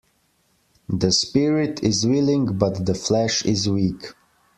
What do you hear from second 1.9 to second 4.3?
willing but the flesh is weak.